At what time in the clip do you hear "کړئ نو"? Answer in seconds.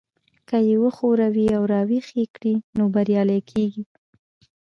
2.35-2.83